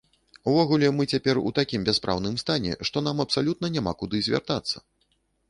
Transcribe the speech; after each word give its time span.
Увогуле 0.51 0.87
мы 0.99 1.05
цяпер 1.15 1.39
у 1.49 1.51
такім 1.59 1.85
бяспраўным 1.89 2.39
стане, 2.43 2.73
што 2.91 3.05
нам 3.09 3.23
абсалютна 3.27 3.73
няма 3.77 3.95
куды 4.03 4.25
звяртацца. 4.31 4.77